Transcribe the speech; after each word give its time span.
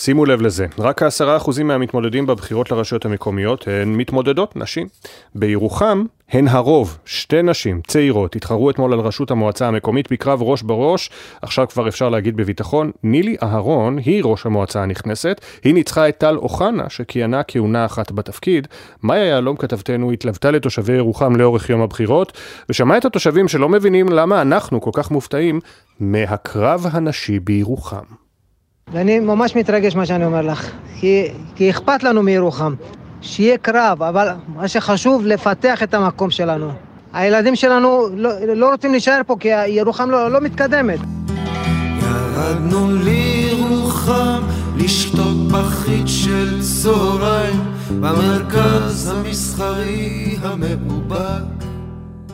שימו 0.00 0.24
לב 0.24 0.40
לזה, 0.42 0.66
רק 0.78 1.02
העשרה 1.02 1.36
אחוזים 1.36 1.66
מהמתמודדים 1.66 2.26
בבחירות 2.26 2.70
לרשויות 2.70 3.04
המקומיות 3.04 3.68
הן 3.68 3.88
מתמודדות 3.88 4.56
נשים. 4.56 4.86
בירוחם 5.34 6.04
הן 6.30 6.48
הרוב, 6.48 6.98
שתי 7.04 7.42
נשים 7.42 7.80
צעירות 7.86 8.36
התחרו 8.36 8.70
אתמול 8.70 8.92
על 8.92 9.00
ראשות 9.00 9.30
המועצה 9.30 9.68
המקומית 9.68 10.12
בקרב 10.12 10.42
ראש 10.42 10.62
בראש, 10.62 11.10
עכשיו 11.42 11.68
כבר 11.68 11.88
אפשר 11.88 12.08
להגיד 12.08 12.36
בביטחון, 12.36 12.90
נילי 13.02 13.36
אהרון 13.42 13.98
היא 13.98 14.22
ראש 14.24 14.46
המועצה 14.46 14.82
הנכנסת, 14.82 15.40
היא 15.64 15.74
ניצחה 15.74 16.08
את 16.08 16.18
טל 16.18 16.36
אוחנה 16.36 16.90
שכיהנה 16.90 17.42
כהונה 17.42 17.86
אחת 17.86 18.12
בתפקיד. 18.12 18.68
מאיה 19.02 19.24
יהלום 19.24 19.56
כתבתנו 19.56 20.12
התלוותה 20.12 20.50
לתושבי 20.50 20.92
ירוחם 20.92 21.36
לאורך 21.36 21.70
יום 21.70 21.80
הבחירות, 21.80 22.32
ושמעה 22.68 22.98
את 22.98 23.04
התושבים 23.04 23.48
שלא 23.48 23.68
מבינים 23.68 24.08
למה 24.08 24.42
אנחנו 24.42 24.80
כל 24.80 24.90
כך 24.94 25.10
מופתעים 25.10 25.60
מהקרב 26.00 26.86
הנשי 26.92 27.40
בירוחם. 27.40 28.27
ואני 28.92 29.20
ממש 29.20 29.56
מתרגש 29.56 29.96
מה 29.96 30.06
שאני 30.06 30.24
אומר 30.24 30.42
לך, 30.42 30.70
כי, 31.00 31.26
כי 31.54 31.70
אכפת 31.70 32.02
לנו 32.02 32.22
מירוחם. 32.22 32.74
שיהיה 33.22 33.58
קרב, 33.58 34.02
אבל 34.02 34.28
מה 34.56 34.68
שחשוב, 34.68 35.26
לפתח 35.26 35.82
את 35.82 35.94
המקום 35.94 36.30
שלנו. 36.30 36.70
הילדים 37.12 37.56
שלנו 37.56 38.08
לא, 38.16 38.30
לא 38.40 38.70
רוצים 38.70 38.90
להישאר 38.90 39.20
פה 39.26 39.36
כי 39.40 39.48
ירוחם 39.48 40.10
לא, 40.10 40.30
לא 40.30 40.40
מתקדמת. 40.40 40.98
ירדנו 42.02 42.90
לירוחם 42.90 44.42
לשתות 44.76 45.36
פחית 45.50 46.08
של 46.08 46.62
צהריים 46.62 47.60
במרכז 48.00 49.12
המסחרי 49.16 50.36
המאובק 50.42 51.67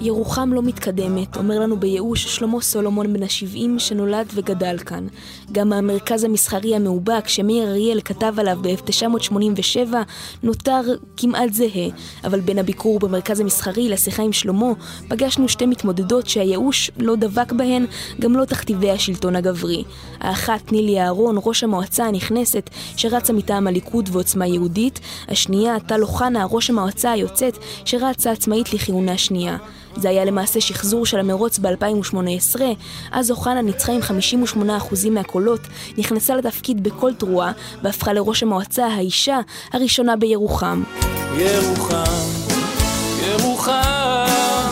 ירוחם 0.05 0.53
לא 0.53 0.63
מתקדמת, 0.63 1.37
אומר 1.37 1.59
לנו 1.61 1.81
בייאוש 1.81 2.37
שלמה 2.37 2.61
סולומון 2.61 3.13
בן 3.13 3.23
ה-70 3.23 3.79
שנולד 3.79 4.27
וגדל 4.35 4.79
כאן. 4.79 5.07
גם 5.53 5.73
המרכז 5.73 6.25
המסחרי 6.25 6.77
המאובק 6.77 7.29
שמאיר 7.29 7.69
אריאל 7.69 8.01
כתב 8.01 8.35
עליו 8.39 8.59
ב-1987 8.63 9.95
נותר 10.43 10.81
כמעט 11.17 11.53
זהה, 11.53 11.89
אבל 12.25 12.41
בין 12.41 12.59
הביקור 12.59 12.99
במרכז 12.99 13.41
המסחרי 13.41 13.89
לשיחה 13.89 14.23
עם 14.23 14.33
שלמה 14.33 14.67
פגשנו 15.09 15.49
שתי 15.49 15.67
מתמודדות 15.67 16.29
שהייאוש 16.29 16.91
לא 16.99 17.17
דבק 17.17 17.53
בהן, 17.53 17.87
גם 18.21 18.37
לא 18.37 18.45
תכתיבי 18.45 18.91
השלטון 18.91 19.37
הגברי. 19.37 19.85
האחת 20.21 20.73
נילי 20.73 21.01
אהרון, 21.01 21.37
ראש 21.45 21.65
המועצה 21.65 22.05
הנכנסת 22.07 22.71
שרצה 22.97 23.33
מטעם 23.33 23.67
הליכוד 23.67 24.09
ועוצמה 24.13 24.47
יהודית, 24.47 25.01
השנייה 25.29 25.81
טל 25.81 26.03
אוחנה, 26.03 26.47
ראש 26.51 26.71
המועצה 26.71 27.13
היוצאת 27.13 27.59
שרצה 27.85 28.31
עצמאית 28.31 28.75
לכהונה 28.75 29.19
שנייה. 29.19 29.57
זה 29.97 30.09
היה 30.09 30.25
למעשה 30.25 30.61
שחזור 30.61 31.07
של 31.07 31.19
המרוץ 31.19 31.59
ב-2018, 31.59 32.61
אז 33.13 33.31
אוחנה 33.31 33.63
ניצחה 33.63 33.93
עם 33.93 34.01
58% 34.57 35.11
מהקולות, 35.11 35.61
נכנסה 35.99 36.37
לתפקיד 36.37 36.83
בכל 36.83 37.15
תרועה, 37.15 37.53
והפכה 37.83 38.13
לראש 38.13 38.43
המועצה 38.43 38.87
האישה 38.87 39.41
הראשונה 39.73 40.17
בירוחם. 40.17 40.83
ירוחם, 41.39 42.05
ירוחם, 43.29 44.71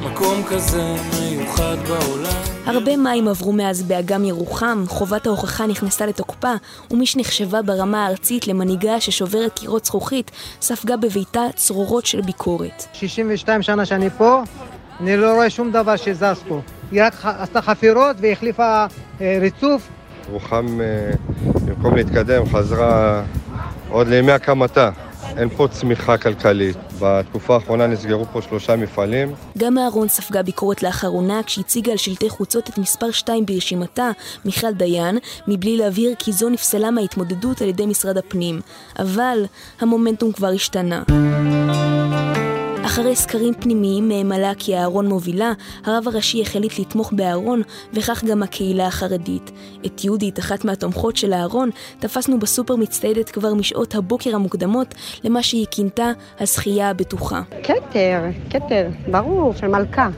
מקום 0.00 0.42
כזה 0.48 0.96
מיוחד 1.20 1.76
בעולם. 1.88 2.31
הרבה 2.66 2.96
מים 2.96 3.28
עברו 3.28 3.52
מאז 3.52 3.82
באגם 3.82 4.24
ירוחם, 4.24 4.84
חובת 4.88 5.26
ההוכחה 5.26 5.66
נכנסה 5.66 6.06
לתוקפה, 6.06 6.52
ומי 6.90 7.06
שנחשבה 7.06 7.62
ברמה 7.62 8.06
הארצית 8.06 8.48
למנהיגה 8.48 9.00
ששוברת 9.00 9.52
קירות 9.58 9.84
זכוכית, 9.84 10.30
ספגה 10.60 10.96
בביתה 10.96 11.40
צרורות 11.54 12.06
של 12.06 12.20
ביקורת. 12.20 12.84
62 12.92 13.62
שנה 13.62 13.86
שאני 13.86 14.10
פה, 14.10 14.42
אני 15.00 15.16
לא 15.16 15.34
רואה 15.34 15.50
שום 15.50 15.72
דבר 15.72 15.96
שזז 15.96 16.42
פה. 16.48 16.60
היא 16.92 17.02
רק 17.02 17.12
עשתה 17.24 17.62
חפירות 17.62 18.16
והחליפה 18.20 18.86
אה, 19.20 19.38
ריצוף. 19.40 19.88
ירוחם, 20.28 20.80
אה, 20.80 21.10
במקום 21.66 21.96
להתקדם, 21.96 22.42
חזרה 22.52 23.22
עוד 23.88 24.08
לימי 24.08 24.32
הקמתה. 24.32 24.90
אין 25.36 25.48
פה 25.48 25.68
צמיחה 25.68 26.18
כלכלית. 26.18 26.76
בתקופה 27.00 27.54
האחרונה 27.54 27.86
נסגרו 27.86 28.24
פה 28.32 28.42
שלושה 28.42 28.76
מפעלים. 28.76 29.34
גם 29.58 29.78
אהרון 29.78 30.08
ספגה 30.08 30.42
ביקורת 30.42 30.82
לאחרונה 30.82 31.40
כשהציגה 31.42 31.92
על 31.92 31.98
שלטי 31.98 32.28
חוצות 32.28 32.68
את 32.68 32.78
מספר 32.78 33.10
2 33.10 33.46
ברשימתה, 33.46 34.10
מיכל 34.44 34.72
דיין, 34.72 35.18
מבלי 35.48 35.76
להבהיר 35.76 36.14
כי 36.18 36.32
זו 36.32 36.48
נפסלה 36.48 36.90
מההתמודדות 36.90 37.62
על 37.62 37.68
ידי 37.68 37.86
משרד 37.86 38.18
הפנים. 38.18 38.60
אבל 38.98 39.44
המומנטום 39.80 40.32
כבר 40.32 40.48
השתנה. 40.48 41.02
אחרי 42.86 43.16
סקרים 43.16 43.54
פנימיים 43.54 44.08
מהם 44.08 44.32
עלה 44.32 44.52
כי 44.58 44.76
אהרון 44.76 45.06
מובילה, 45.06 45.52
הרב 45.84 46.08
הראשי 46.08 46.42
החליט 46.42 46.78
לתמוך 46.78 47.12
באהרון, 47.12 47.62
וכך 47.92 48.24
גם 48.24 48.42
הקהילה 48.42 48.86
החרדית. 48.86 49.50
את 49.86 50.04
יהודית, 50.04 50.38
אחת 50.38 50.64
מהתומכות 50.64 51.16
של 51.16 51.32
אהרון, 51.32 51.70
תפסנו 51.98 52.38
בסופר 52.38 52.76
מצטיידת 52.76 53.30
כבר 53.30 53.54
משעות 53.54 53.94
הבוקר 53.94 54.34
המוקדמות 54.34 54.94
למה 55.24 55.42
שהיא 55.42 55.66
כינתה 55.70 56.12
הזכייה 56.40 56.90
הבטוחה. 56.90 57.42
כתר, 57.62 58.20
כתר, 58.50 58.88
ברור, 59.10 59.54
של 59.54 59.68
מלכה. 59.68 60.08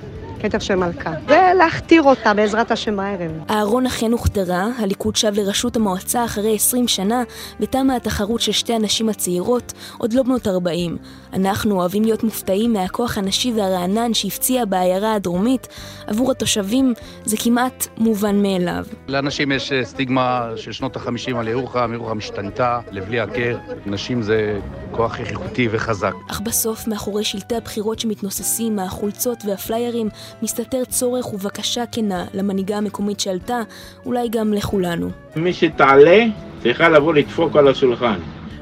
כתר 0.44 0.59
של 0.59 0.75
מלכה, 0.75 1.12
ולהכתיר 1.27 2.03
אותה 2.03 2.34
בעזרת 2.34 2.71
השם 2.71 3.00
הערב. 3.00 3.31
אהרון 3.50 3.87
אכן 3.87 4.12
הוכתרה, 4.12 4.66
הליכוד 4.78 5.16
שב 5.16 5.32
לראשות 5.37 5.77
המועצה 5.77 6.25
אחרי 6.25 6.55
20 6.55 6.88
שנה, 6.88 7.22
ותמה 7.60 7.97
התחרות 7.97 8.41
של 8.41 8.53
שתי 8.53 8.75
הנשים 8.75 9.09
הצעירות, 9.09 9.72
עוד 9.99 10.12
לא 10.12 10.22
בנות 10.22 10.47
40. 10.47 10.97
אנחנו 11.32 11.81
אוהבים 11.81 12.03
להיות 12.03 12.25
מופתעים 12.25 12.72
מהכוח 12.72 13.19
הנשי 13.19 13.53
והרענן 13.56 14.15
שהפציע 14.15 14.65
בעיירה 14.65 15.15
הדרומית, 15.15 15.69
עבור 16.06 16.31
התושבים 16.31 16.94
זה 17.25 17.37
כמעט 17.37 17.87
מובן 17.99 18.43
מאליו. 18.43 18.84
לאנשים 19.09 19.53
יש 19.53 19.72
אה, 19.72 19.84
סטיגמה 19.84 20.50
של 20.56 20.72
שנות 20.72 20.97
ה-50 20.97 21.37
על 21.37 21.49
ירוחם, 21.49 21.91
ירוחם 21.94 22.19
השתנתה 22.19 22.81
לבלי 22.91 23.21
הכר, 23.21 23.59
נשים 23.87 24.22
זה 24.22 24.61
כוח 24.97 25.21
איכותי 25.21 25.69
וחזק. 25.71 26.12
אך 26.31 26.41
בסוף, 26.41 26.88
מאחורי 26.88 27.25
שלטי 27.25 27.56
הבחירות 27.56 28.00
שמתנוססים, 28.00 28.78
החולצות 28.78 29.44
והפליירים, 29.47 30.09
מסתתר 30.43 30.84
צורך 30.84 31.34
ובקשה 31.34 31.84
כנה 31.93 32.25
למנהיגה 32.34 32.77
המקומית 32.77 33.21
שעלתה, 33.21 33.60
אולי 34.06 34.28
גם 34.28 34.53
לכולנו. 34.53 35.10
מי 35.37 35.53
שתעלה 35.53 36.25
צריכה 36.62 36.88
לבוא 36.88 37.15
לדפוק 37.15 37.56
על 37.56 37.69
השולחן. 37.69 38.19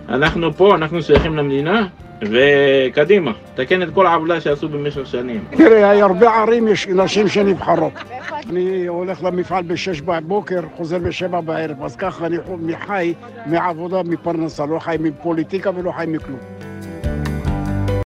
אנחנו 0.08 0.52
פה, 0.52 0.74
אנחנו 0.74 1.02
שייכים 1.02 1.36
למדינה, 1.36 1.86
וקדימה, 2.30 3.32
תקן 3.54 3.82
את 3.82 3.88
כל 3.94 4.06
העבודה 4.06 4.40
שעשו 4.40 4.68
במשך 4.68 5.06
שנים. 5.06 5.44
תראה, 5.50 6.02
הרבה 6.02 6.30
ערים 6.42 6.68
יש 6.68 6.88
נשים 6.88 7.28
שנבחרות. 7.28 7.92
אני 8.50 8.86
הולך 8.86 9.22
למפעל 9.24 9.62
בשש 9.62 10.00
בבוקר, 10.00 10.60
חוזר 10.76 10.98
בשבע 10.98 11.40
בערב, 11.40 11.82
אז 11.82 11.96
ככה 11.96 12.26
אני 12.26 12.36
חי 12.86 13.14
מעבודה, 13.46 14.02
מפרנסה, 14.02 14.66
לא 14.66 14.78
חי 14.78 14.96
מפוליטיקה 15.00 15.70
ולא 15.76 15.92
חי 15.92 16.04
מכלום. 16.08 16.61